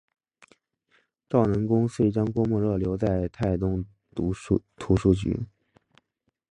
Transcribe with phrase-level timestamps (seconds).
[1.29, 3.85] 赵南公遂将郭沫若留在泰东
[4.15, 4.33] 图
[4.95, 5.45] 书局。